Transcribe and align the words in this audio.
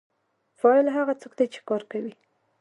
فاعل 0.59 0.87
هغه 0.97 1.13
څوک 1.21 1.33
دی 1.39 1.45
چې 1.53 1.59
کار 1.69 1.81
کوي. 1.91 2.13